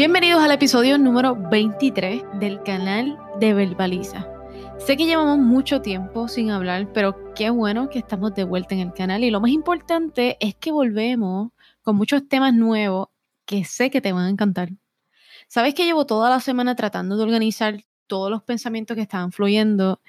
Bienvenidos 0.00 0.42
al 0.42 0.50
episodio 0.50 0.96
número 0.96 1.36
23 1.36 2.22
del 2.40 2.62
canal 2.62 3.18
de 3.38 3.52
Verbaliza. 3.52 4.26
Sé 4.78 4.96
que 4.96 5.04
llevamos 5.04 5.36
mucho 5.36 5.82
tiempo 5.82 6.26
sin 6.26 6.50
hablar, 6.50 6.90
pero 6.94 7.34
qué 7.34 7.50
bueno 7.50 7.90
que 7.90 7.98
estamos 7.98 8.34
de 8.34 8.44
vuelta 8.44 8.74
en 8.74 8.80
el 8.80 8.94
canal 8.94 9.24
y 9.24 9.30
lo 9.30 9.42
más 9.42 9.50
importante 9.50 10.38
es 10.40 10.54
que 10.54 10.72
volvemos 10.72 11.50
con 11.82 11.96
muchos 11.96 12.26
temas 12.26 12.54
nuevos 12.54 13.08
que 13.44 13.66
sé 13.66 13.90
que 13.90 14.00
te 14.00 14.14
van 14.14 14.24
a 14.24 14.30
encantar. 14.30 14.70
Sabes 15.48 15.74
que 15.74 15.84
llevo 15.84 16.06
toda 16.06 16.30
la 16.30 16.40
semana 16.40 16.74
tratando 16.76 17.18
de 17.18 17.22
organizar 17.22 17.84
todos 18.06 18.30
los 18.30 18.42
pensamientos 18.42 18.94
que 18.94 19.02
estaban 19.02 19.32
fluyendo 19.32 20.00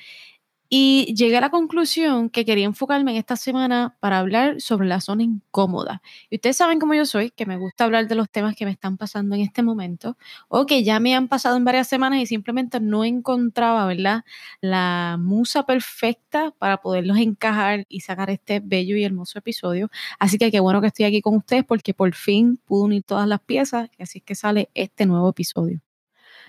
y 0.74 1.14
llegué 1.16 1.36
a 1.36 1.42
la 1.42 1.50
conclusión 1.50 2.30
que 2.30 2.46
quería 2.46 2.66
enfocarme 2.66 3.12
en 3.12 3.18
esta 3.18 3.36
semana 3.36 3.98
para 4.00 4.20
hablar 4.20 4.62
sobre 4.62 4.88
la 4.88 5.02
zona 5.02 5.24
incómoda. 5.24 6.02
Y 6.30 6.36
ustedes 6.38 6.56
saben 6.56 6.80
cómo 6.80 6.94
yo 6.94 7.06
soy, 7.06 7.30
que 7.32 7.46
me 7.46 7.58
gusta 7.58 7.84
hablar 7.84 8.08
de 8.08 8.16
los 8.16 8.30
temas 8.32 8.56
que 8.56 8.64
me 8.64 8.72
están 8.72 8.96
pasando 8.96 9.36
en 9.36 9.42
este 9.42 9.64
momento 9.64 10.18
o 10.48 10.66
que 10.66 10.84
ya 10.86 11.02
me 11.02 11.14
han 11.14 11.28
pasado 11.28 11.58
en 11.58 11.66
varias 11.66 11.90
semanas 11.90 12.22
y 12.22 12.26
simplemente 12.26 12.80
no 12.80 13.04
encontraba, 13.04 13.86
¿verdad? 13.86 14.24
La 14.62 15.18
musa 15.20 15.66
perfecta 15.66 16.52
para 16.58 16.78
poderlos 16.78 17.18
encajar 17.18 17.86
y 17.90 18.00
sacar 18.00 18.30
este 18.30 18.62
bello 18.62 18.96
y 18.96 19.04
hermoso 19.04 19.40
episodio. 19.40 19.90
Así 20.20 20.38
que 20.38 20.52
qué 20.52 20.62
bueno 20.62 20.80
que 20.80 20.88
estoy 20.88 21.04
aquí 21.06 21.22
con 21.22 21.36
ustedes 21.36 21.66
porque 21.66 21.94
por 21.94 22.14
fin 22.16 22.58
pude 22.66 22.84
unir 22.86 23.04
todas 23.04 23.28
las 23.28 23.42
piezas 23.42 23.90
y 24.00 24.04
así 24.04 24.20
es 24.20 24.24
que 24.24 24.36
sale 24.36 24.70
este 24.74 25.06
nuevo 25.06 25.30
episodio. 25.30 25.82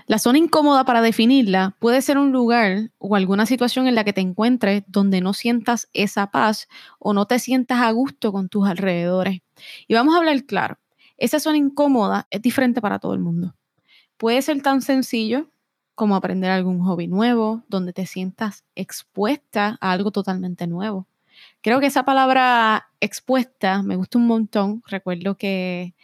La 0.07 0.19
zona 0.19 0.39
incómoda 0.39 0.85
para 0.85 1.01
definirla 1.01 1.77
puede 1.79 2.03
ser 2.03 2.19
un 2.19 2.33
lugar 2.33 2.91
o 2.99 3.15
alguna 3.15 3.47
situación 3.47 3.87
en 3.87 3.95
la 3.95 4.05
que 4.05 4.13
te 4.13 4.21
encuentres 4.21 4.83
donde 4.87 5.21
no 5.21 5.33
sientas 5.33 5.89
esa 5.93 6.31
paz 6.31 6.69
o 6.99 7.13
no 7.13 7.27
te 7.27 7.39
sientas 7.39 7.81
a 7.81 7.91
gusto 7.93 8.33
con 8.33 8.49
tus 8.49 8.67
alrededores. 8.67 9.41
Y 9.87 9.95
vamos 9.95 10.15
a 10.15 10.19
hablar 10.19 10.45
claro, 10.45 10.79
esa 11.17 11.39
zona 11.39 11.57
incómoda 11.57 12.27
es 12.31 12.43
diferente 12.43 12.81
para 12.81 12.99
todo 12.99 13.15
el 13.15 13.21
mundo. 13.21 13.55
Puede 14.17 14.43
ser 14.43 14.61
tan 14.63 14.83
sencillo 14.83 15.49
como 15.95 16.17
aprender 16.17 16.51
algún 16.51 16.83
hobby 16.83 17.07
nuevo, 17.07 17.63
donde 17.69 17.93
te 17.93 18.07
sientas 18.07 18.65
expuesta 18.75 19.79
a 19.81 19.93
algo 19.93 20.11
totalmente 20.11 20.67
nuevo. 20.67 21.07
Creo 21.61 21.81
que 21.81 21.87
esa 21.87 22.05
palabra 22.05 22.89
expuesta 23.01 23.83
me 23.83 23.97
gusta 23.97 24.19
un 24.19 24.27
montón. 24.27 24.83
Recuerdo 24.87 25.37
que 25.37 25.95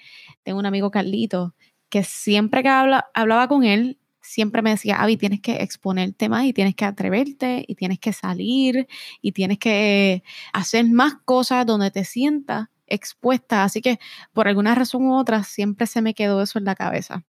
tengo 0.42 0.58
un 0.58 0.66
amigo 0.66 0.90
Carlito 0.90 1.54
que 1.88 2.04
siempre 2.04 2.62
que 2.62 2.68
hablaba 2.68 3.48
con 3.48 3.64
él, 3.64 3.98
siempre 4.20 4.62
me 4.62 4.70
decía, 4.70 4.96
Avi, 4.96 5.16
tienes 5.16 5.40
que 5.40 5.62
exponerte 5.62 6.28
más 6.28 6.44
y 6.44 6.52
tienes 6.52 6.74
que 6.74 6.84
atreverte 6.84 7.64
y 7.66 7.74
tienes 7.74 7.98
que 7.98 8.12
salir 8.12 8.86
y 9.22 9.32
tienes 9.32 9.58
que 9.58 10.22
hacer 10.52 10.84
más 10.90 11.14
cosas 11.24 11.64
donde 11.66 11.90
te 11.90 12.04
sientas 12.04 12.68
expuesta. 12.86 13.64
Así 13.64 13.80
que 13.80 13.98
por 14.32 14.48
alguna 14.48 14.74
razón 14.74 15.04
u 15.06 15.14
otra 15.16 15.44
siempre 15.44 15.86
se 15.86 16.02
me 16.02 16.14
quedó 16.14 16.42
eso 16.42 16.58
en 16.58 16.64
la 16.64 16.74
cabeza. 16.74 17.24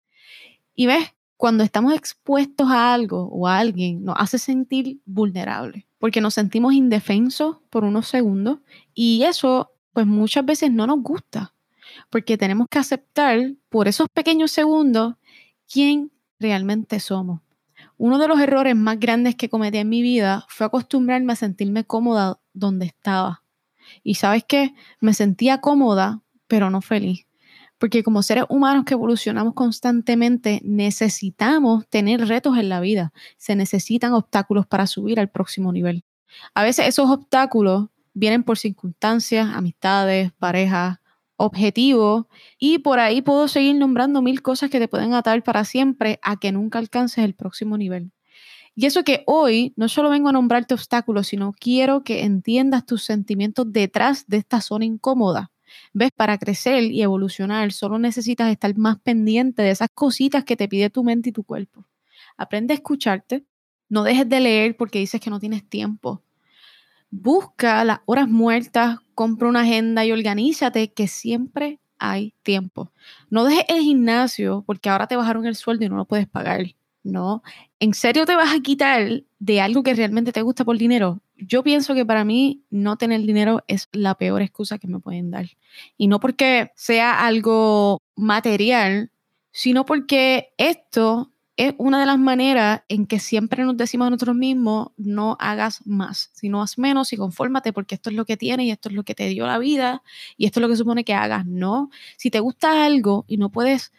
Y 0.75 0.87
ves, 0.87 1.15
cuando 1.37 1.65
estamos 1.65 1.95
expuestos 1.95 2.69
a 2.71 2.93
algo 2.95 3.29
o 3.33 3.47
a 3.47 3.59
alguien, 3.59 4.05
nos 4.05 4.17
hace 4.19 4.39
sentir 4.39 5.01
vulnerables 5.05 5.89
porque 5.99 6.21
nos 6.21 6.35
sentimos 6.35 6.73
indefensos 6.73 7.59
por 7.71 7.85
unos 7.85 8.09
segundos 8.09 8.61
y 8.95 9.25
eso 9.25 9.73
pues 9.93 10.07
muchas 10.07 10.45
veces 10.45 10.73
no 10.73 10.87
nos 10.87 11.03
gusta 11.03 11.55
porque 12.11 12.39
tenemos 12.39 12.67
que 12.71 12.79
aceptar 12.79 13.55
por 13.69 13.89
esos 13.89 14.09
pequeños 14.09 14.51
segundos 14.51 15.15
quién 15.71 16.11
realmente 16.39 17.01
somos. 17.01 17.41
Uno 17.97 18.19
de 18.19 18.29
los 18.29 18.41
errores 18.41 18.77
más 18.77 18.99
grandes 19.01 19.35
que 19.35 19.49
cometí 19.49 19.79
en 19.79 19.89
mi 19.89 20.03
vida 20.03 20.47
fue 20.49 20.67
acostumbrarme 20.67 21.33
a 21.33 21.37
sentirme 21.37 21.85
cómoda 21.85 22.39
donde 22.53 22.87
estaba. 22.87 23.43
Y 24.03 24.15
sabes 24.15 24.45
qué, 24.47 24.75
me 25.01 25.15
sentía 25.15 25.61
cómoda, 25.61 26.23
pero 26.47 26.71
no 26.71 26.81
feliz. 26.81 27.27
Porque 27.79 28.03
como 28.03 28.23
seres 28.23 28.45
humanos 28.49 28.85
que 28.85 28.95
evolucionamos 28.95 29.55
constantemente, 29.55 30.61
necesitamos 30.65 31.89
tener 31.89 32.27
retos 32.27 32.59
en 32.59 32.69
la 32.69 32.81
vida. 32.81 33.13
Se 33.37 33.55
necesitan 33.55 34.13
obstáculos 34.13 34.67
para 34.67 34.87
subir 34.87 35.21
al 35.21 35.29
próximo 35.29 35.73
nivel. 35.73 36.05
A 36.55 36.63
veces 36.63 36.89
esos 36.89 37.09
obstáculos 37.11 37.89
vienen 38.15 38.43
por 38.43 38.59
circunstancias, 38.59 39.49
amistades, 39.55 40.33
parejas, 40.33 40.99
objetivo 41.39 42.29
y 42.59 42.81
por 42.81 42.99
ahí 42.99 43.23
puedo 43.23 43.49
seguir 43.49 43.77
nombrando 43.77 44.21
mil 44.21 44.43
cosas 44.43 44.69
que 44.69 44.79
te 44.79 44.89
pueden 44.89 45.15
atar 45.15 45.43
para 45.43 45.65
siempre 45.65 46.19
a 46.23 46.37
que 46.37 46.53
nunca 46.53 46.79
alcances 46.79 47.25
el 47.25 47.35
próximo 47.35 47.79
nivel. 47.79 48.13
Y 48.75 48.87
eso 48.87 49.03
que 49.03 49.25
hoy 49.27 49.73
no 49.77 49.89
solo 49.89 50.11
vengo 50.11 50.29
a 50.29 50.33
nombrarte 50.33 50.75
obstáculos, 50.75 51.29
sino 51.29 51.53
quiero 51.53 52.05
que 52.05 52.25
entiendas 52.25 52.87
tus 52.87 53.03
sentimientos 53.03 53.73
detrás 53.73 54.27
de 54.29 54.37
esta 54.37 54.61
zona 54.61 54.85
incómoda. 54.85 55.51
¿Ves? 55.93 56.11
Para 56.15 56.39
crecer 56.39 56.85
y 56.85 57.03
evolucionar 57.03 57.73
solo 57.73 57.99
necesitas 57.99 58.51
estar 58.51 58.77
más 58.77 58.99
pendiente 59.01 59.63
de 59.63 59.71
esas 59.71 59.89
cositas 59.93 60.45
que 60.45 60.57
te 60.57 60.69
pide 60.69 60.91
tu 60.91 61.03
mente 61.05 61.31
y 61.31 61.33
tu 61.33 61.45
cuerpo. 61.45 61.87
Aprende 62.37 62.73
a 62.73 62.77
escucharte. 62.77 63.45
No 63.89 64.03
dejes 64.03 64.29
de 64.29 64.41
leer 64.41 64.77
porque 64.77 64.99
dices 64.99 65.21
que 65.21 65.31
no 65.31 65.41
tienes 65.41 65.69
tiempo. 65.69 66.23
Busca 67.11 67.85
las 67.85 68.01
horas 68.07 68.29
muertas, 68.29 68.99
compra 69.15 69.49
una 69.49 69.63
agenda 69.63 70.05
y 70.05 70.13
organízate 70.13 70.93
que 70.93 71.09
siempre 71.09 71.81
hay 71.99 72.35
tiempo. 72.43 72.93
No 73.31 73.45
dejes 73.45 73.65
el 73.69 73.81
gimnasio 73.81 74.63
porque 74.67 74.89
ahora 74.91 75.07
te 75.07 75.17
bajaron 75.17 75.47
el 75.47 75.57
sueldo 75.57 75.85
y 75.85 75.89
no 75.89 75.97
lo 75.97 76.05
puedes 76.05 76.29
pagar. 76.29 76.67
No, 77.03 77.43
¿en 77.81 77.95
serio 77.95 78.27
te 78.27 78.35
vas 78.35 78.55
a 78.55 78.61
quitar 78.61 79.23
de 79.39 79.61
algo 79.61 79.83
que 79.83 79.95
realmente 79.95 80.33
te 80.33 80.43
gusta 80.43 80.65
por 80.65 80.77
dinero? 80.77 81.23
Yo 81.37 81.63
pienso 81.63 81.95
que 81.95 82.05
para 82.05 82.25
mí 82.25 82.65
no 82.71 82.97
tener 82.97 83.23
dinero 83.23 83.65
es 83.69 83.89
la 83.93 84.15
peor 84.17 84.43
excusa 84.43 84.79
que 84.79 84.89
me 84.89 85.01
pueden 85.01 85.31
dar. 85.31 85.47
Y 85.97 86.09
no 86.09 86.21
porque 86.21 86.73
sea 86.75 87.25
algo 87.27 88.03
material, 88.17 89.11
sino 89.53 89.87
porque 89.87 90.53
esto 90.59 91.33
es 91.59 91.75
una 91.77 91.99
de 91.99 92.07
las 92.07 92.21
maneras 92.21 92.83
en 92.89 93.05
que 93.05 93.19
siempre 93.19 93.65
nos 93.65 93.77
decimos 93.77 94.07
a 94.07 94.11
nosotros 94.11 94.37
mismos, 94.37 94.93
no 94.97 95.37
hagas 95.41 95.85
más, 95.87 96.31
sino 96.33 96.63
haz 96.63 96.79
menos 96.79 97.13
y 97.13 97.17
confórmate 97.17 97.73
porque 97.73 97.97
esto 97.97 98.11
es 98.11 98.17
lo 98.17 98.25
que 98.25 98.37
tienes 98.37 98.67
y 98.67 98.71
esto 98.71 98.89
es 98.89 98.95
lo 98.95 99.03
que 99.03 99.17
te 99.17 99.27
dio 99.27 99.45
la 99.45 99.59
vida 99.59 100.05
y 100.37 100.47
esto 100.47 100.61
es 100.61 100.63
lo 100.63 100.69
que 100.69 100.77
supone 100.77 101.03
que 101.03 101.15
hagas. 101.15 101.47
No, 101.47 101.91
si 102.17 102.31
te 102.31 102.39
gusta 102.39 102.85
algo 102.87 103.25
y 103.27 103.39
no 103.39 103.51
puedes 103.51 103.93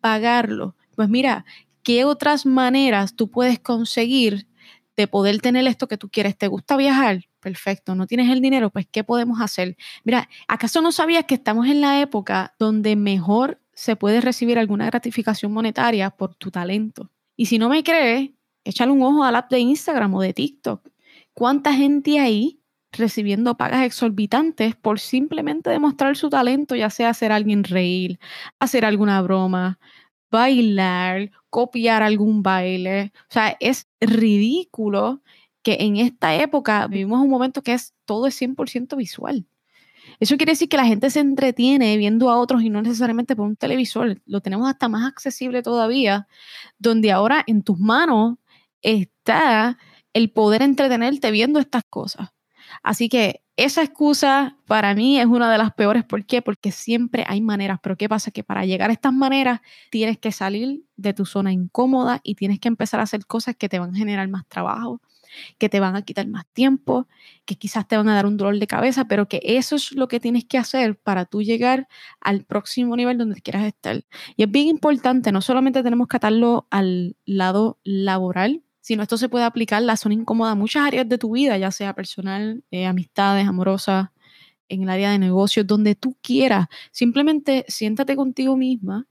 pagarlo, 0.00 0.74
pues 0.96 1.08
mira, 1.08 1.44
¿qué 1.84 2.04
otras 2.04 2.46
maneras 2.46 3.14
tú 3.14 3.30
puedes 3.30 3.60
conseguir 3.60 4.48
de 4.96 5.06
poder 5.06 5.40
tener 5.40 5.64
esto 5.68 5.86
que 5.86 5.96
tú 5.96 6.08
quieres? 6.08 6.36
¿Te 6.36 6.48
gusta 6.48 6.76
viajar? 6.76 7.26
Perfecto, 7.38 7.94
no 7.94 8.08
tienes 8.08 8.28
el 8.28 8.40
dinero, 8.40 8.70
pues 8.70 8.88
¿qué 8.90 9.04
podemos 9.04 9.40
hacer? 9.40 9.76
Mira, 10.02 10.28
¿acaso 10.48 10.82
no 10.82 10.90
sabías 10.90 11.26
que 11.26 11.34
estamos 11.36 11.68
en 11.68 11.80
la 11.80 12.00
época 12.00 12.56
donde 12.58 12.96
mejor 12.96 13.60
se 13.74 13.96
puede 13.96 14.20
recibir 14.20 14.58
alguna 14.58 14.86
gratificación 14.86 15.52
monetaria 15.52 16.10
por 16.10 16.34
tu 16.34 16.50
talento. 16.50 17.10
Y 17.36 17.46
si 17.46 17.58
no 17.58 17.68
me 17.68 17.82
crees, 17.82 18.30
échale 18.64 18.92
un 18.92 19.02
ojo 19.02 19.24
al 19.24 19.36
app 19.36 19.50
de 19.50 19.60
Instagram 19.60 20.14
o 20.14 20.22
de 20.22 20.32
TikTok. 20.32 20.88
¿Cuánta 21.32 21.74
gente 21.74 22.18
hay 22.18 22.60
recibiendo 22.92 23.56
pagas 23.56 23.84
exorbitantes 23.84 24.76
por 24.76 25.00
simplemente 25.00 25.70
demostrar 25.70 26.16
su 26.16 26.30
talento, 26.30 26.76
ya 26.76 26.90
sea 26.90 27.10
hacer 27.10 27.32
a 27.32 27.36
alguien 27.36 27.64
reír, 27.64 28.20
hacer 28.60 28.84
alguna 28.84 29.20
broma, 29.22 29.78
bailar, 30.30 31.30
copiar 31.50 32.02
algún 32.02 32.42
baile? 32.42 33.12
O 33.28 33.32
sea, 33.32 33.56
es 33.60 33.88
ridículo 34.00 35.22
que 35.62 35.78
en 35.80 35.96
esta 35.96 36.34
época 36.36 36.86
vivimos 36.86 37.20
un 37.20 37.30
momento 37.30 37.62
que 37.62 37.72
es 37.72 37.94
todo 38.04 38.26
es 38.26 38.40
100% 38.40 38.96
visual. 38.96 39.46
Eso 40.20 40.36
quiere 40.36 40.52
decir 40.52 40.68
que 40.68 40.76
la 40.76 40.86
gente 40.86 41.10
se 41.10 41.20
entretiene 41.20 41.96
viendo 41.96 42.30
a 42.30 42.38
otros 42.38 42.62
y 42.62 42.70
no 42.70 42.82
necesariamente 42.82 43.36
por 43.36 43.46
un 43.46 43.56
televisor. 43.56 44.20
Lo 44.26 44.40
tenemos 44.40 44.68
hasta 44.68 44.88
más 44.88 45.06
accesible 45.06 45.62
todavía, 45.62 46.26
donde 46.78 47.12
ahora 47.12 47.42
en 47.46 47.62
tus 47.62 47.78
manos 47.78 48.36
está 48.82 49.78
el 50.12 50.30
poder 50.30 50.62
entretenerte 50.62 51.30
viendo 51.30 51.58
estas 51.58 51.82
cosas. 51.88 52.30
Así 52.82 53.08
que 53.08 53.42
esa 53.56 53.82
excusa 53.82 54.56
para 54.66 54.94
mí 54.94 55.20
es 55.20 55.26
una 55.26 55.50
de 55.50 55.58
las 55.58 55.72
peores. 55.74 56.04
¿Por 56.04 56.26
qué? 56.26 56.42
Porque 56.42 56.72
siempre 56.72 57.24
hay 57.28 57.40
maneras. 57.40 57.78
Pero 57.82 57.96
¿qué 57.96 58.08
pasa? 58.08 58.30
Que 58.30 58.42
para 58.42 58.64
llegar 58.64 58.90
a 58.90 58.92
estas 58.92 59.12
maneras 59.12 59.60
tienes 59.90 60.18
que 60.18 60.32
salir 60.32 60.82
de 60.96 61.14
tu 61.14 61.24
zona 61.24 61.52
incómoda 61.52 62.20
y 62.22 62.34
tienes 62.34 62.58
que 62.58 62.68
empezar 62.68 63.00
a 63.00 63.04
hacer 63.04 63.26
cosas 63.26 63.54
que 63.56 63.68
te 63.68 63.78
van 63.78 63.94
a 63.94 63.98
generar 63.98 64.28
más 64.28 64.46
trabajo, 64.48 65.00
que 65.58 65.68
te 65.68 65.80
van 65.80 65.96
a 65.96 66.02
quitar 66.02 66.26
más 66.26 66.46
tiempo, 66.52 67.08
que 67.44 67.56
quizás 67.56 67.86
te 67.86 67.96
van 67.96 68.08
a 68.08 68.14
dar 68.14 68.26
un 68.26 68.36
dolor 68.36 68.58
de 68.58 68.66
cabeza, 68.66 69.06
pero 69.06 69.28
que 69.28 69.40
eso 69.42 69.76
es 69.76 69.92
lo 69.92 70.08
que 70.08 70.20
tienes 70.20 70.44
que 70.44 70.58
hacer 70.58 70.96
para 70.96 71.24
tú 71.24 71.42
llegar 71.42 71.88
al 72.20 72.44
próximo 72.44 72.96
nivel 72.96 73.18
donde 73.18 73.40
quieras 73.40 73.64
estar. 73.66 74.04
Y 74.36 74.42
es 74.42 74.50
bien 74.50 74.68
importante, 74.68 75.32
no 75.32 75.40
solamente 75.40 75.82
tenemos 75.82 76.08
que 76.08 76.16
atarlo 76.16 76.66
al 76.70 77.16
lado 77.24 77.78
laboral, 77.84 78.62
sino 78.80 79.02
esto 79.02 79.16
se 79.16 79.30
puede 79.30 79.44
aplicar 79.46 79.82
la 79.82 79.96
zona 79.96 80.14
incómoda 80.14 80.50
a 80.52 80.54
muchas 80.54 80.86
áreas 80.86 81.08
de 81.08 81.16
tu 81.16 81.32
vida, 81.32 81.56
ya 81.56 81.70
sea 81.70 81.94
personal, 81.94 82.64
eh, 82.70 82.86
amistades, 82.86 83.46
amorosas, 83.48 84.08
en 84.68 84.82
el 84.82 84.88
área 84.88 85.10
de 85.10 85.18
negocios, 85.18 85.66
donde 85.66 85.94
tú 85.94 86.16
quieras. 86.20 86.66
Simplemente 86.90 87.64
siéntate 87.68 88.16
contigo 88.16 88.56
misma 88.56 89.06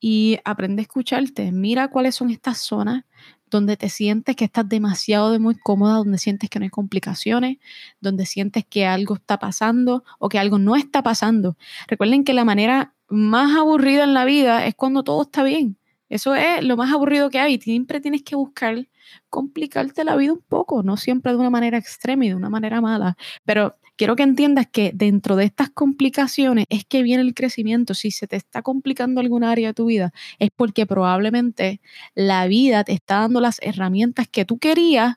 y 0.00 0.38
aprende 0.44 0.82
a 0.82 0.84
escucharte. 0.84 1.52
Mira 1.52 1.88
cuáles 1.88 2.14
son 2.14 2.30
estas 2.30 2.58
zonas, 2.58 3.04
donde 3.50 3.76
te 3.76 3.88
sientes 3.88 4.36
que 4.36 4.44
estás 4.44 4.68
demasiado 4.68 5.30
de 5.32 5.38
muy 5.38 5.54
cómoda, 5.56 5.94
donde 5.94 6.18
sientes 6.18 6.50
que 6.50 6.58
no 6.58 6.64
hay 6.64 6.70
complicaciones, 6.70 7.58
donde 8.00 8.26
sientes 8.26 8.64
que 8.68 8.86
algo 8.86 9.14
está 9.14 9.38
pasando 9.38 10.04
o 10.18 10.28
que 10.28 10.38
algo 10.38 10.58
no 10.58 10.76
está 10.76 11.02
pasando. 11.02 11.56
Recuerden 11.86 12.24
que 12.24 12.34
la 12.34 12.44
manera 12.44 12.94
más 13.08 13.56
aburrida 13.56 14.04
en 14.04 14.14
la 14.14 14.24
vida 14.24 14.66
es 14.66 14.74
cuando 14.74 15.02
todo 15.02 15.22
está 15.22 15.42
bien. 15.42 15.77
Eso 16.08 16.34
es 16.34 16.62
lo 16.64 16.76
más 16.76 16.92
aburrido 16.92 17.30
que 17.30 17.38
hay. 17.38 17.60
Siempre 17.60 18.00
tienes 18.00 18.22
que 18.22 18.36
buscar 18.36 18.88
complicarte 19.30 20.04
la 20.04 20.16
vida 20.16 20.32
un 20.32 20.42
poco, 20.46 20.82
no 20.82 20.96
siempre 20.96 21.32
de 21.32 21.38
una 21.38 21.50
manera 21.50 21.78
extrema 21.78 22.24
y 22.26 22.28
de 22.28 22.34
una 22.34 22.50
manera 22.50 22.80
mala, 22.80 23.16
pero 23.44 23.76
quiero 23.96 24.16
que 24.16 24.22
entiendas 24.22 24.66
que 24.70 24.92
dentro 24.94 25.36
de 25.36 25.44
estas 25.44 25.70
complicaciones 25.70 26.66
es 26.70 26.84
que 26.84 27.02
viene 27.02 27.22
el 27.22 27.34
crecimiento. 27.34 27.94
Si 27.94 28.10
se 28.10 28.26
te 28.26 28.36
está 28.36 28.62
complicando 28.62 29.20
alguna 29.20 29.50
área 29.50 29.68
de 29.68 29.74
tu 29.74 29.86
vida, 29.86 30.12
es 30.38 30.50
porque 30.54 30.86
probablemente 30.86 31.80
la 32.14 32.46
vida 32.46 32.84
te 32.84 32.92
está 32.92 33.20
dando 33.20 33.40
las 33.40 33.58
herramientas 33.62 34.28
que 34.28 34.44
tú 34.44 34.58
querías 34.58 35.16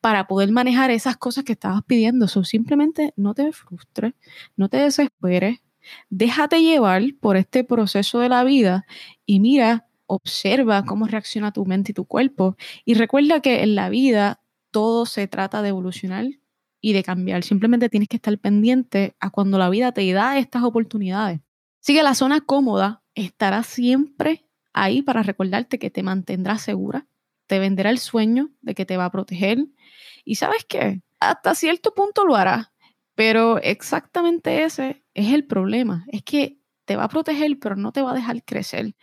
para 0.00 0.26
poder 0.26 0.52
manejar 0.52 0.90
esas 0.90 1.16
cosas 1.16 1.44
que 1.44 1.52
estabas 1.52 1.82
pidiendo. 1.84 2.28
So, 2.28 2.44
simplemente 2.44 3.12
no 3.16 3.34
te 3.34 3.52
frustres, 3.52 4.14
no 4.56 4.68
te 4.68 4.78
desesperes, 4.78 5.60
déjate 6.10 6.62
llevar 6.62 7.02
por 7.20 7.36
este 7.36 7.64
proceso 7.64 8.18
de 8.20 8.28
la 8.28 8.44
vida 8.44 8.86
y 9.24 9.40
mira, 9.40 9.85
observa 10.06 10.84
cómo 10.84 11.06
reacciona 11.06 11.52
tu 11.52 11.64
mente 11.66 11.92
y 11.92 11.94
tu 11.94 12.04
cuerpo. 12.04 12.56
Y 12.84 12.94
recuerda 12.94 13.40
que 13.40 13.62
en 13.62 13.74
la 13.74 13.88
vida 13.88 14.40
todo 14.70 15.06
se 15.06 15.28
trata 15.28 15.62
de 15.62 15.70
evolucionar 15.70 16.26
y 16.80 16.92
de 16.92 17.02
cambiar. 17.02 17.42
Simplemente 17.42 17.88
tienes 17.88 18.08
que 18.08 18.16
estar 18.16 18.38
pendiente 18.38 19.16
a 19.20 19.30
cuando 19.30 19.58
la 19.58 19.70
vida 19.70 19.92
te 19.92 20.10
da 20.12 20.38
estas 20.38 20.62
oportunidades. 20.62 21.40
Así 21.82 21.94
la 21.94 22.14
zona 22.14 22.40
cómoda 22.40 23.02
estará 23.14 23.62
siempre 23.62 24.46
ahí 24.72 25.02
para 25.02 25.22
recordarte 25.22 25.78
que 25.78 25.90
te 25.90 26.02
mantendrá 26.02 26.58
segura, 26.58 27.06
te 27.46 27.58
venderá 27.58 27.90
el 27.90 27.98
sueño 27.98 28.50
de 28.60 28.74
que 28.74 28.84
te 28.84 28.96
va 28.96 29.06
a 29.06 29.10
proteger. 29.10 29.66
Y 30.24 30.34
sabes 30.34 30.64
qué, 30.68 31.00
hasta 31.20 31.54
cierto 31.54 31.94
punto 31.94 32.24
lo 32.24 32.36
hará, 32.36 32.72
pero 33.14 33.58
exactamente 33.58 34.64
ese 34.64 35.04
es 35.14 35.32
el 35.32 35.46
problema. 35.46 36.04
Es 36.08 36.22
que 36.22 36.58
te 36.84 36.96
va 36.96 37.04
a 37.04 37.08
proteger, 37.08 37.58
pero 37.58 37.76
no 37.76 37.92
te 37.92 38.02
va 38.02 38.12
a 38.12 38.14
dejar 38.14 38.44
crecer. 38.44 38.94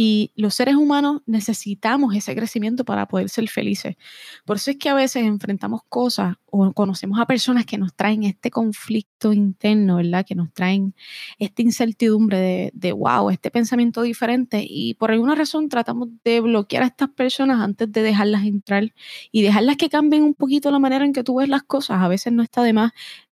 Y 0.00 0.30
los 0.36 0.54
seres 0.54 0.76
humanos 0.76 1.22
necesitamos 1.26 2.14
ese 2.14 2.36
crecimiento 2.36 2.84
para 2.84 3.08
poder 3.08 3.28
ser 3.28 3.48
felices. 3.48 3.96
Por 4.44 4.54
eso 4.54 4.70
es 4.70 4.76
que 4.76 4.88
a 4.88 4.94
veces 4.94 5.24
enfrentamos 5.24 5.80
cosas 5.88 6.36
o 6.46 6.72
conocemos 6.72 7.18
a 7.18 7.26
personas 7.26 7.66
que 7.66 7.78
nos 7.78 7.92
traen 7.96 8.22
este 8.22 8.52
conflicto 8.52 9.32
interno, 9.32 9.96
¿verdad? 9.96 10.24
Que 10.24 10.36
nos 10.36 10.52
traen 10.52 10.94
esta 11.40 11.62
incertidumbre 11.62 12.70
de, 12.72 12.92
wow, 12.92 13.30
este 13.30 13.50
pensamiento 13.50 14.02
diferente. 14.02 14.64
Y 14.64 14.94
por 14.94 15.10
alguna 15.10 15.34
razón 15.34 15.68
tratamos 15.68 16.10
de 16.22 16.42
bloquear 16.42 16.84
a 16.84 16.86
estas 16.86 17.08
personas 17.08 17.60
antes 17.60 17.90
de 17.90 18.02
dejarlas 18.02 18.44
entrar 18.44 18.94
y 19.32 19.42
dejarlas 19.42 19.78
que 19.78 19.88
cambien 19.88 20.22
un 20.22 20.34
poquito 20.34 20.70
la 20.70 20.78
manera 20.78 21.04
en 21.04 21.12
que 21.12 21.24
tú 21.24 21.38
ves 21.38 21.48
las 21.48 21.64
cosas. 21.64 22.02
A 22.02 22.06
veces 22.06 22.32
no 22.32 22.44
está 22.44 22.62
de 22.62 22.72
más 22.72 22.92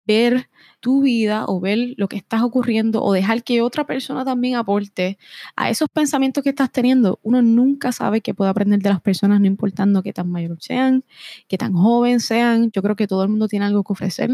ver 0.05 0.49
tu 0.79 1.01
vida 1.01 1.45
o 1.47 1.59
ver 1.59 1.93
lo 1.97 2.07
que 2.07 2.17
estás 2.17 2.41
ocurriendo 2.41 3.03
o 3.03 3.13
dejar 3.13 3.43
que 3.43 3.61
otra 3.61 3.85
persona 3.85 4.23
también 4.25 4.55
aporte 4.55 5.17
a 5.55 5.69
esos 5.69 5.87
pensamientos 5.89 6.43
que 6.43 6.49
estás 6.49 6.71
teniendo. 6.71 7.19
Uno 7.21 7.41
nunca 7.41 7.91
sabe 7.91 8.21
qué 8.21 8.33
puede 8.33 8.49
aprender 8.49 8.79
de 8.79 8.89
las 8.89 9.01
personas, 9.01 9.39
no 9.39 9.47
importando 9.47 10.01
qué 10.01 10.13
tan 10.13 10.29
mayor 10.31 10.57
sean, 10.61 11.03
qué 11.47 11.57
tan 11.57 11.73
joven 11.73 12.19
sean. 12.19 12.71
Yo 12.71 12.81
creo 12.81 12.95
que 12.95 13.07
todo 13.07 13.23
el 13.23 13.29
mundo 13.29 13.47
tiene 13.47 13.65
algo 13.65 13.83
que 13.83 13.93
ofrecer. 13.93 14.31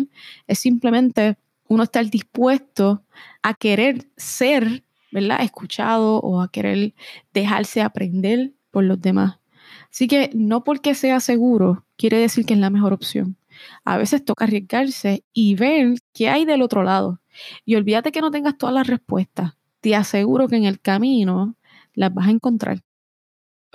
Es 0.47 0.59
simplemente 0.59 1.38
uno 1.67 1.83
estar 1.83 2.09
dispuesto 2.09 3.03
a 3.41 3.53
querer 3.56 4.07
ser, 4.17 4.83
¿verdad? 5.12 5.41
Escuchado 5.41 6.19
o 6.19 6.41
a 6.41 6.51
querer 6.51 6.94
dejarse 7.33 7.81
aprender 7.81 8.53
por 8.71 8.83
los 8.83 9.01
demás. 9.01 9.39
Así 9.91 10.07
que 10.07 10.29
no 10.33 10.63
porque 10.63 10.94
sea 10.94 11.19
seguro 11.19 11.85
quiere 11.97 12.17
decir 12.17 12.45
que 12.45 12.53
es 12.53 12.59
la 12.59 12.69
mejor 12.69 12.94
opción 12.94 13.38
a 13.84 13.98
veces 13.98 14.24
toca 14.25 14.46
arriesgarse 14.46 15.24
y 15.34 15.56
ver 15.56 15.96
qué 16.13 16.30
hay 16.30 16.46
del 16.46 16.62
otro 16.62 16.84
lado. 16.84 17.22
Y 17.66 17.75
olvídate 17.75 18.12
que 18.12 18.22
no 18.22 18.31
tengas 18.31 18.57
todas 18.57 18.75
las 18.75 18.88
respuestas. 18.88 19.54
Te 19.81 19.96
aseguro 19.96 20.48
que 20.48 20.56
en 20.57 20.66
el 20.66 20.80
camino 20.80 21.56
las 21.94 22.13
vas 22.13 22.28
a 22.28 22.31
encontrar. 22.31 22.81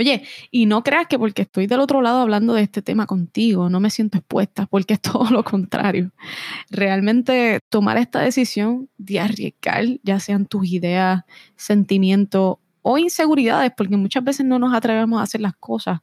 Oye, 0.00 0.22
y 0.50 0.64
no 0.64 0.82
creas 0.82 1.08
que 1.08 1.18
porque 1.18 1.42
estoy 1.42 1.66
del 1.66 1.80
otro 1.80 2.00
lado 2.00 2.20
hablando 2.20 2.54
de 2.54 2.62
este 2.62 2.80
tema 2.80 3.06
contigo, 3.06 3.68
no 3.68 3.80
me 3.80 3.90
siento 3.90 4.16
expuesta, 4.16 4.64
porque 4.66 4.94
es 4.94 5.00
todo 5.02 5.30
lo 5.30 5.44
contrario. 5.44 6.12
Realmente 6.70 7.60
tomar 7.68 7.98
esta 7.98 8.20
decisión 8.20 8.88
de 8.96 9.20
arriesgar, 9.20 9.84
ya 10.02 10.18
sean 10.18 10.46
tus 10.46 10.66
ideas, 10.68 11.24
sentimientos 11.56 12.56
o 12.82 12.98
inseguridades, 12.98 13.72
porque 13.76 13.98
muchas 13.98 14.24
veces 14.24 14.46
no 14.46 14.58
nos 14.58 14.72
atrevemos 14.72 15.20
a 15.20 15.24
hacer 15.24 15.42
las 15.42 15.54
cosas 15.56 16.00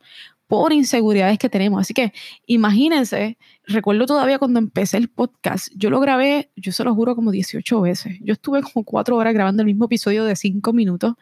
por 0.47 0.73
inseguridades 0.73 1.38
que 1.38 1.49
tenemos. 1.49 1.81
Así 1.81 1.94
que 1.94 2.13
imagínense, 2.45 3.38
recuerdo 3.65 4.05
todavía 4.05 4.39
cuando 4.39 4.59
empecé 4.59 4.97
el 4.97 5.09
podcast, 5.09 5.67
yo 5.75 5.89
lo 5.89 5.99
grabé, 5.99 6.51
yo 6.55 6.71
se 6.71 6.83
lo 6.83 6.95
juro, 6.95 7.15
como 7.15 7.31
18 7.31 7.81
veces. 7.81 8.17
Yo 8.21 8.33
estuve 8.33 8.61
como 8.63 8.83
cuatro 8.85 9.17
horas 9.17 9.33
grabando 9.33 9.61
el 9.61 9.67
mismo 9.67 9.85
episodio 9.85 10.23
de 10.23 10.35
cinco 10.35 10.73
minutos, 10.73 11.15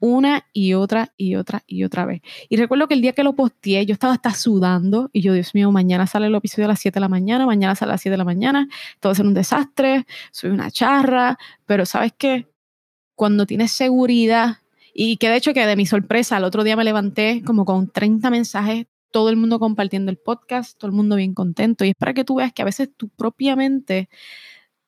una 0.00 0.44
y 0.52 0.74
otra 0.74 1.14
y 1.16 1.36
otra 1.36 1.62
y 1.66 1.84
otra 1.84 2.04
vez. 2.04 2.20
Y 2.48 2.56
recuerdo 2.56 2.88
que 2.88 2.94
el 2.94 3.00
día 3.00 3.12
que 3.12 3.22
lo 3.22 3.34
posteé, 3.34 3.86
yo 3.86 3.94
estaba 3.94 4.12
hasta 4.12 4.34
sudando 4.34 5.08
y 5.12 5.22
yo, 5.22 5.32
Dios 5.32 5.54
mío, 5.54 5.70
mañana 5.70 6.06
sale 6.06 6.26
el 6.26 6.34
episodio 6.34 6.66
a 6.66 6.68
las 6.68 6.80
7 6.80 6.96
de 6.96 7.00
la 7.00 7.08
mañana, 7.08 7.46
mañana 7.46 7.74
sale 7.74 7.92
a 7.92 7.94
las 7.94 8.02
7 8.02 8.12
de 8.12 8.18
la 8.18 8.24
mañana, 8.24 8.68
todo 9.00 9.10
va 9.10 9.12
a 9.12 9.16
ser 9.16 9.26
un 9.26 9.34
desastre, 9.34 10.04
soy 10.30 10.50
una 10.50 10.70
charra, 10.70 11.38
pero 11.64 11.86
¿sabes 11.86 12.12
qué? 12.18 12.48
Cuando 13.14 13.46
tienes 13.46 13.72
seguridad 13.72 14.58
y 14.94 15.16
que 15.16 15.28
de 15.28 15.36
hecho 15.36 15.52
que 15.52 15.66
de 15.66 15.76
mi 15.76 15.86
sorpresa, 15.86 16.36
el 16.36 16.44
otro 16.44 16.62
día 16.62 16.76
me 16.76 16.84
levanté 16.84 17.42
como 17.44 17.64
con 17.64 17.90
30 17.90 18.30
mensajes, 18.30 18.86
todo 19.10 19.28
el 19.28 19.36
mundo 19.36 19.58
compartiendo 19.58 20.10
el 20.10 20.18
podcast, 20.18 20.78
todo 20.78 20.88
el 20.88 20.96
mundo 20.96 21.16
bien 21.16 21.34
contento. 21.34 21.84
Y 21.84 21.90
es 21.90 21.94
para 21.96 22.14
que 22.14 22.24
tú 22.24 22.36
veas 22.36 22.52
que 22.52 22.62
a 22.62 22.64
veces 22.64 22.88
tú 22.96 23.08
propiamente 23.08 24.08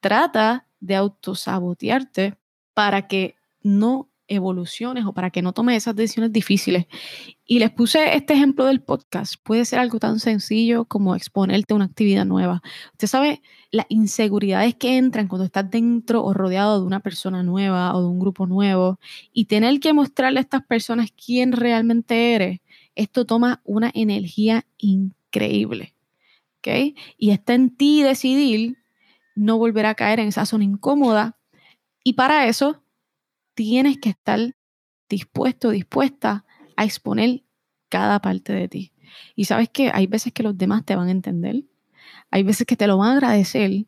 trata 0.00 0.68
de 0.78 0.94
autosabotearte 0.94 2.38
para 2.72 3.08
que 3.08 3.34
no 3.62 4.08
evoluciones 4.28 5.04
o 5.04 5.12
para 5.12 5.30
que 5.30 5.42
no 5.42 5.52
tomes 5.52 5.76
esas 5.76 5.96
decisiones 5.96 6.32
difíciles. 6.32 6.86
Y 7.44 7.58
les 7.58 7.70
puse 7.70 8.16
este 8.16 8.34
ejemplo 8.34 8.64
del 8.64 8.80
podcast. 8.80 9.34
Puede 9.42 9.64
ser 9.64 9.78
algo 9.78 9.98
tan 9.98 10.18
sencillo 10.18 10.84
como 10.84 11.14
exponerte 11.14 11.72
a 11.72 11.76
una 11.76 11.84
actividad 11.84 12.24
nueva. 12.24 12.62
Usted 12.92 13.06
sabe 13.06 13.42
las 13.70 13.86
inseguridades 13.88 14.74
que 14.74 14.96
entran 14.96 15.28
cuando 15.28 15.44
estás 15.44 15.70
dentro 15.70 16.24
o 16.24 16.34
rodeado 16.34 16.80
de 16.80 16.86
una 16.86 17.00
persona 17.00 17.42
nueva 17.42 17.94
o 17.94 18.00
de 18.00 18.08
un 18.08 18.18
grupo 18.18 18.46
nuevo 18.46 18.98
y 19.32 19.46
tener 19.46 19.78
que 19.80 19.92
mostrarle 19.92 20.40
a 20.40 20.42
estas 20.42 20.64
personas 20.64 21.10
quién 21.12 21.52
realmente 21.52 22.34
eres. 22.34 22.60
Esto 22.94 23.26
toma 23.26 23.60
una 23.64 23.90
energía 23.94 24.66
increíble. 24.78 25.94
¿Ok? 26.58 26.96
Y 27.18 27.30
está 27.30 27.54
en 27.54 27.76
ti 27.76 28.02
decidir 28.02 28.78
no 29.36 29.58
volver 29.58 29.86
a 29.86 29.94
caer 29.94 30.18
en 30.18 30.28
esa 30.28 30.46
zona 30.46 30.64
incómoda. 30.64 31.36
Y 32.02 32.14
para 32.14 32.48
eso 32.48 32.82
tienes 33.56 33.98
que 33.98 34.10
estar 34.10 34.54
dispuesto, 35.08 35.70
dispuesta 35.70 36.44
a 36.76 36.84
exponer 36.84 37.42
cada 37.88 38.20
parte 38.20 38.52
de 38.52 38.68
ti. 38.68 38.92
Y 39.34 39.46
sabes 39.46 39.68
que 39.70 39.90
hay 39.92 40.06
veces 40.06 40.32
que 40.32 40.42
los 40.42 40.56
demás 40.56 40.84
te 40.84 40.94
van 40.94 41.08
a 41.08 41.12
entender, 41.12 41.64
hay 42.30 42.42
veces 42.42 42.66
que 42.66 42.76
te 42.76 42.86
lo 42.86 42.98
van 42.98 43.10
a 43.10 43.12
agradecer, 43.14 43.86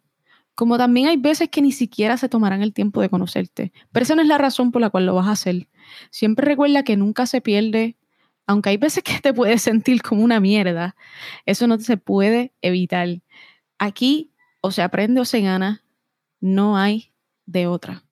como 0.55 0.79
también 0.79 1.09
hay 1.09 1.19
veces 1.19 1.51
que 1.51 1.63
ni 1.63 1.71
siquiera 1.71 2.17
se 2.17 2.29
tomarán 2.29 2.63
el 2.63 2.73
tiempo 2.73 3.01
de 3.01 3.11
conocerte. 3.11 3.73
Pero 3.93 4.03
esa 4.03 4.17
no 4.17 4.23
es 4.23 4.29
la 4.29 4.39
razón 4.39 4.73
por 4.73 4.81
la 4.81 4.91
cual 4.91 5.07
lo 5.07 5.15
vas 5.15 5.29
a 5.29 5.33
hacer. 5.33 5.69
Siempre 6.11 6.47
recuerda 6.47 6.83
que 6.83 6.97
nunca 6.97 7.27
se 7.27 7.41
pierde, 7.41 7.97
aunque 8.47 8.71
hay 8.71 8.77
veces 8.79 9.03
que 9.05 9.21
te 9.21 9.35
puedes 9.35 9.63
sentir 9.63 10.03
como 10.03 10.25
una 10.25 10.41
mierda, 10.41 10.97
eso 11.47 11.67
no 11.67 11.79
se 11.79 11.99
puede 11.99 12.53
evitar. 12.63 13.21
Aquí 13.79 14.33
o 14.61 14.71
se 14.71 14.83
aprende 14.83 15.21
o 15.21 15.25
se 15.25 15.43
gana, 15.43 15.85
no 16.41 16.77
hay 16.77 17.13
de 17.47 17.67
otra. 17.67 18.05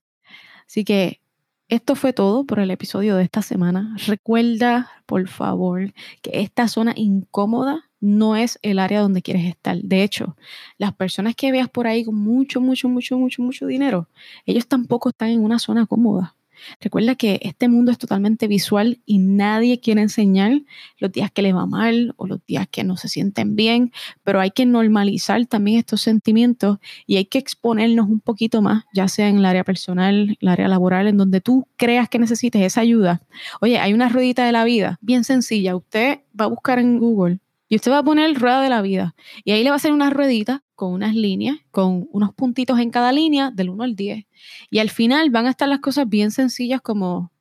Así 0.66 0.84
que 0.84 1.20
esto 1.68 1.96
fue 1.96 2.12
todo 2.12 2.44
por 2.44 2.60
el 2.60 2.70
episodio 2.70 3.16
de 3.16 3.24
esta 3.24 3.42
semana. 3.42 3.96
Recuerda, 4.06 4.90
por 5.04 5.26
favor, 5.28 5.92
que 6.22 6.40
esta 6.40 6.68
zona 6.68 6.92
incómoda 6.96 7.90
no 8.00 8.36
es 8.36 8.58
el 8.62 8.78
área 8.78 9.00
donde 9.00 9.22
quieres 9.22 9.44
estar. 9.46 9.76
De 9.78 10.04
hecho, 10.04 10.36
las 10.78 10.94
personas 10.94 11.34
que 11.34 11.50
veas 11.50 11.68
por 11.68 11.88
ahí 11.88 12.04
con 12.04 12.14
mucho, 12.14 12.60
mucho, 12.60 12.88
mucho, 12.88 13.18
mucho, 13.18 13.42
mucho 13.42 13.66
dinero, 13.66 14.08
ellos 14.44 14.68
tampoco 14.68 15.08
están 15.08 15.30
en 15.30 15.42
una 15.42 15.58
zona 15.58 15.86
cómoda. 15.86 16.35
Recuerda 16.80 17.14
que 17.14 17.40
este 17.42 17.68
mundo 17.68 17.92
es 17.92 17.98
totalmente 17.98 18.48
visual 18.48 19.00
y 19.06 19.18
nadie 19.18 19.80
quiere 19.80 20.02
enseñar 20.02 20.62
los 20.98 21.12
días 21.12 21.30
que 21.30 21.42
le 21.42 21.52
va 21.52 21.66
mal 21.66 22.14
o 22.16 22.26
los 22.26 22.44
días 22.46 22.66
que 22.70 22.84
no 22.84 22.96
se 22.96 23.08
sienten 23.08 23.56
bien, 23.56 23.92
pero 24.24 24.40
hay 24.40 24.50
que 24.50 24.66
normalizar 24.66 25.44
también 25.46 25.78
estos 25.78 26.02
sentimientos 26.02 26.78
y 27.06 27.16
hay 27.16 27.26
que 27.26 27.38
exponernos 27.38 28.08
un 28.08 28.20
poquito 28.20 28.62
más, 28.62 28.84
ya 28.92 29.08
sea 29.08 29.28
en 29.28 29.38
el 29.38 29.44
área 29.44 29.64
personal, 29.64 30.36
el 30.40 30.48
área 30.48 30.68
laboral, 30.68 31.06
en 31.06 31.16
donde 31.16 31.40
tú 31.40 31.66
creas 31.76 32.08
que 32.08 32.18
necesites 32.18 32.62
esa 32.62 32.80
ayuda. 32.80 33.22
Oye, 33.60 33.78
hay 33.78 33.92
una 33.92 34.08
ruedita 34.08 34.46
de 34.46 34.52
la 34.52 34.64
vida 34.64 34.98
bien 35.00 35.24
sencilla. 35.24 35.76
Usted 35.76 36.20
va 36.38 36.46
a 36.46 36.48
buscar 36.48 36.78
en 36.78 36.98
Google 36.98 37.38
y 37.68 37.76
usted 37.76 37.90
va 37.90 37.98
a 37.98 38.02
poner 38.02 38.38
rueda 38.38 38.60
de 38.60 38.70
la 38.70 38.82
vida 38.82 39.14
y 39.44 39.52
ahí 39.52 39.62
le 39.62 39.70
va 39.70 39.74
a 39.74 39.76
hacer 39.76 39.92
una 39.92 40.10
ruedita 40.10 40.62
con 40.76 40.92
unas 40.92 41.14
líneas, 41.14 41.58
con 41.72 42.08
unos 42.12 42.32
puntitos 42.34 42.78
en 42.78 42.90
cada 42.90 43.10
línea 43.12 43.50
del 43.50 43.70
1 43.70 43.82
al 43.82 43.96
10. 43.96 44.26
Y 44.70 44.78
al 44.78 44.90
final 44.90 45.30
van 45.30 45.46
a 45.46 45.50
estar 45.50 45.68
las 45.68 45.80
cosas 45.80 46.08
bien 46.08 46.30
sencillas 46.30 46.80
como 46.80 47.32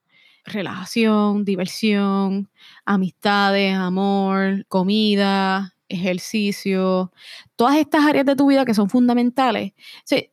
relajación, 0.45 1.43
diversión, 1.45 2.49
amistades, 2.85 3.75
amor, 3.75 4.65
comida, 4.67 5.75
ejercicio, 5.89 7.11
todas 7.55 7.77
estas 7.77 8.05
áreas 8.05 8.25
de 8.25 8.35
tu 8.35 8.47
vida 8.47 8.65
que 8.65 8.73
son 8.73 8.89
fundamentales. 8.89 9.73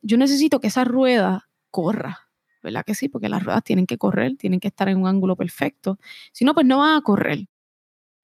yo 0.01 0.17
necesito 0.17 0.59
que 0.59 0.67
esa 0.67 0.83
rueda 0.83 1.49
corra, 1.71 2.29
¿verdad 2.61 2.85
que 2.85 2.95
sí? 2.95 3.09
Porque 3.09 3.29
las 3.29 3.43
ruedas 3.43 3.63
tienen 3.63 3.85
que 3.87 3.97
correr, 3.97 4.37
tienen 4.37 4.59
que 4.59 4.69
estar 4.69 4.87
en 4.89 4.97
un 4.97 5.07
ángulo 5.07 5.35
perfecto. 5.35 5.99
Si 6.31 6.45
no, 6.45 6.53
pues 6.53 6.65
no 6.65 6.79
van 6.79 6.97
a 6.97 7.01
correr. 7.01 7.47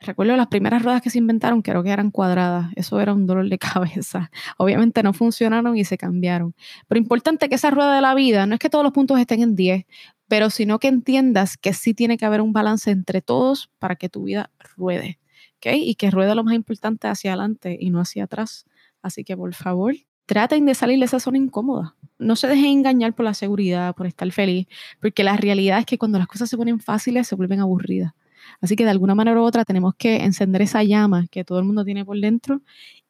Recuerdo 0.02 0.38
las 0.38 0.48
primeras 0.48 0.82
ruedas 0.82 1.02
que 1.02 1.10
se 1.10 1.18
inventaron, 1.18 1.62
creo 1.62 1.84
que 1.84 1.90
eran 1.90 2.10
cuadradas. 2.10 2.72
Eso 2.76 3.02
era 3.02 3.14
un 3.14 3.28
dolor 3.28 3.50
de 3.50 3.58
cabeza. 3.58 4.32
Obviamente 4.58 5.04
no 5.04 5.12
funcionaron 5.14 5.76
y 5.76 5.84
se 5.84 5.98
cambiaron. 5.98 6.56
Pero 6.88 7.00
importante 7.00 7.50
que 7.50 7.56
esa 7.56 7.70
rueda 7.70 7.96
de 7.96 8.02
la 8.02 8.16
vida, 8.16 8.46
no 8.46 8.54
es 8.54 8.60
que 8.60 8.70
todos 8.70 8.84
los 8.84 8.94
puntos 8.94 9.20
estén 9.20 9.42
en 9.42 9.56
10, 9.56 9.86
pero 10.30 10.50
sino 10.50 10.80
que 10.80 10.88
entiendas 10.88 11.58
que 11.58 11.74
sí 11.74 11.94
tiene 11.94 12.18
que 12.18 12.26
haber 12.26 12.40
un 12.40 12.54
balance 12.54 12.92
entre 12.92 13.22
todos 13.22 13.70
para 13.78 13.96
que 13.96 14.08
tu 14.08 14.24
vida 14.24 14.52
ruede. 14.78 15.20
¿okay? 15.58 15.84
Y 15.84 15.96
que 15.96 16.12
ruede 16.12 16.34
lo 16.34 16.46
más 16.46 16.54
importante 16.54 17.08
hacia 17.08 17.32
adelante 17.32 17.78
y 17.80 17.90
no 17.90 18.00
hacia 18.00 18.24
atrás. 18.24 18.66
Así 19.02 19.26
que 19.26 19.36
por 19.36 19.54
favor, 19.54 19.96
traten 20.26 20.66
de 20.66 20.76
salir 20.76 21.00
de 21.00 21.06
esa 21.06 21.20
zona 21.20 21.40
incómoda. 21.40 21.96
No 22.20 22.36
se 22.36 22.48
dejen 22.48 22.66
engañar 22.66 23.14
por 23.14 23.26
la 23.26 23.34
seguridad, 23.34 23.96
por 23.96 24.08
estar 24.08 24.32
feliz, 24.32 24.68
porque 25.02 25.24
la 25.24 25.36
realidad 25.36 25.80
es 25.80 25.86
que 25.86 25.98
cuando 25.98 26.20
las 26.20 26.28
cosas 26.28 26.50
se 26.50 26.56
ponen 26.56 26.80
fáciles 26.80 27.28
se 27.28 27.36
vuelven 27.36 27.60
aburridas. 27.60 28.14
Así 28.62 28.76
que 28.76 28.84
de 28.86 28.92
alguna 28.92 29.16
manera 29.16 29.40
u 29.42 29.44
otra 29.44 29.66
tenemos 29.66 29.96
que 29.96 30.18
encender 30.18 30.62
esa 30.62 30.84
llama 30.84 31.28
que 31.30 31.44
todo 31.44 31.60
el 31.60 31.66
mundo 31.66 31.84
tiene 31.86 32.06
por 32.06 32.20
dentro 32.20 32.62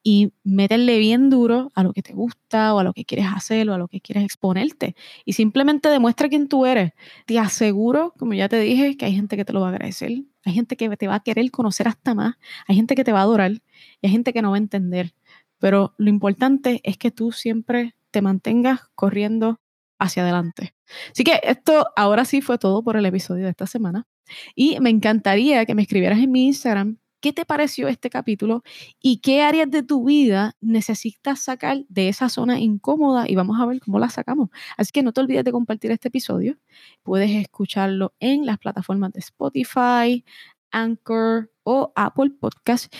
y 0.02 0.32
meterle 0.44 0.98
bien 0.98 1.28
duro 1.28 1.70
a 1.74 1.82
lo 1.82 1.92
que 1.92 2.02
te 2.02 2.14
gusta 2.14 2.74
o 2.74 2.78
a 2.78 2.84
lo 2.84 2.92
que 2.92 3.04
quieres 3.04 3.26
hacer 3.34 3.68
o 3.68 3.74
a 3.74 3.78
lo 3.78 3.88
que 3.88 4.00
quieres 4.00 4.24
exponerte. 4.24 4.94
Y 5.24 5.34
simplemente 5.34 5.88
demuestra 5.88 6.28
quién 6.28 6.48
tú 6.48 6.64
eres. 6.64 6.92
Te 7.26 7.38
aseguro, 7.38 8.14
como 8.18 8.34
ya 8.34 8.48
te 8.48 8.58
dije, 8.60 8.96
que 8.96 9.04
hay 9.04 9.14
gente 9.14 9.36
que 9.36 9.44
te 9.44 9.52
lo 9.52 9.60
va 9.60 9.68
a 9.68 9.70
agradecer. 9.70 10.10
Hay 10.44 10.54
gente 10.54 10.76
que 10.76 10.96
te 10.96 11.06
va 11.06 11.16
a 11.16 11.20
querer 11.20 11.50
conocer 11.50 11.86
hasta 11.88 12.14
más. 12.14 12.36
Hay 12.66 12.76
gente 12.76 12.94
que 12.94 13.04
te 13.04 13.12
va 13.12 13.20
a 13.20 13.22
adorar 13.22 13.52
y 13.52 14.06
hay 14.06 14.10
gente 14.10 14.32
que 14.32 14.42
no 14.42 14.50
va 14.50 14.56
a 14.56 14.58
entender. 14.58 15.12
Pero 15.58 15.94
lo 15.98 16.08
importante 16.08 16.80
es 16.84 16.96
que 16.96 17.10
tú 17.10 17.32
siempre 17.32 17.94
te 18.10 18.22
mantengas 18.22 18.80
corriendo 18.94 19.60
hacia 19.98 20.22
adelante. 20.22 20.74
Así 21.12 21.24
que 21.24 21.40
esto 21.42 21.86
ahora 21.94 22.24
sí 22.24 22.40
fue 22.40 22.58
todo 22.58 22.82
por 22.82 22.96
el 22.96 23.06
episodio 23.06 23.44
de 23.44 23.50
esta 23.50 23.66
semana. 23.66 24.06
Y 24.54 24.78
me 24.80 24.90
encantaría 24.90 25.64
que 25.66 25.74
me 25.74 25.82
escribieras 25.82 26.18
en 26.18 26.30
mi 26.30 26.46
Instagram 26.46 26.98
qué 27.20 27.32
te 27.32 27.44
pareció 27.44 27.88
este 27.88 28.10
capítulo 28.10 28.62
y 29.00 29.18
qué 29.18 29.42
áreas 29.42 29.70
de 29.70 29.82
tu 29.82 30.04
vida 30.04 30.56
necesitas 30.60 31.40
sacar 31.40 31.84
de 31.88 32.08
esa 32.08 32.28
zona 32.28 32.58
incómoda 32.58 33.28
y 33.28 33.34
vamos 33.36 33.60
a 33.60 33.66
ver 33.66 33.80
cómo 33.80 33.98
la 33.98 34.08
sacamos. 34.08 34.48
Así 34.76 34.92
que 34.92 35.02
no 35.02 35.12
te 35.12 35.20
olvides 35.20 35.44
de 35.44 35.52
compartir 35.52 35.90
este 35.90 36.08
episodio. 36.08 36.58
Puedes 37.02 37.30
escucharlo 37.30 38.14
en 38.20 38.46
las 38.46 38.58
plataformas 38.58 39.12
de 39.12 39.20
Spotify, 39.20 40.24
Anchor 40.70 41.50
o 41.62 41.92
Apple 41.94 42.30
Podcast. 42.40 42.92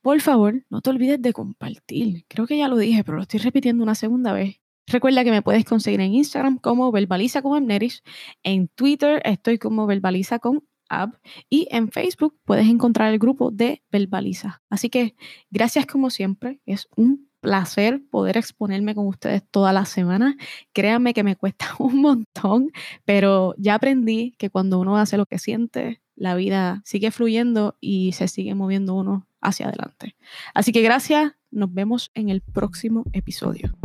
Por 0.00 0.20
favor, 0.20 0.64
no 0.70 0.80
te 0.80 0.90
olvides 0.90 1.20
de 1.20 1.32
compartir. 1.32 2.24
Creo 2.28 2.46
que 2.46 2.58
ya 2.58 2.68
lo 2.68 2.76
dije, 2.78 3.04
pero 3.04 3.16
lo 3.16 3.22
estoy 3.22 3.40
repitiendo 3.40 3.82
una 3.82 3.94
segunda 3.94 4.32
vez. 4.32 4.60
Recuerda 4.86 5.24
que 5.24 5.32
me 5.32 5.42
puedes 5.42 5.64
conseguir 5.64 6.00
en 6.00 6.14
Instagram 6.14 6.58
como 6.58 6.92
verbaliza 6.92 7.42
con 7.42 7.56
Amneris, 7.56 8.04
en 8.44 8.68
Twitter 8.68 9.20
estoy 9.24 9.58
como 9.58 9.84
verbaliza 9.86 10.38
con 10.38 10.62
Ab 10.88 11.18
y 11.48 11.68
en 11.70 11.90
Facebook 11.90 12.38
puedes 12.44 12.66
encontrar 12.66 13.12
el 13.12 13.18
grupo 13.18 13.50
de 13.50 13.82
Verbaliza. 13.90 14.62
Así 14.70 14.88
que 14.88 15.16
gracias 15.50 15.86
como 15.86 16.10
siempre, 16.10 16.60
es 16.66 16.88
un 16.96 17.28
placer 17.40 18.02
poder 18.10 18.36
exponerme 18.36 18.94
con 18.94 19.06
ustedes 19.06 19.42
toda 19.50 19.72
la 19.72 19.84
semana. 19.84 20.36
Créanme 20.72 21.14
que 21.14 21.22
me 21.22 21.36
cuesta 21.36 21.66
un 21.78 22.00
montón, 22.00 22.70
pero 23.04 23.54
ya 23.58 23.74
aprendí 23.74 24.34
que 24.38 24.50
cuando 24.50 24.80
uno 24.80 24.96
hace 24.96 25.16
lo 25.16 25.26
que 25.26 25.38
siente, 25.38 26.00
la 26.16 26.34
vida 26.34 26.82
sigue 26.84 27.10
fluyendo 27.10 27.76
y 27.80 28.12
se 28.12 28.26
sigue 28.26 28.54
moviendo 28.54 28.94
uno 28.94 29.28
hacia 29.40 29.68
adelante. 29.68 30.16
Así 30.54 30.72
que 30.72 30.82
gracias, 30.82 31.32
nos 31.50 31.72
vemos 31.72 32.10
en 32.14 32.30
el 32.30 32.40
próximo 32.40 33.04
episodio. 33.12 33.76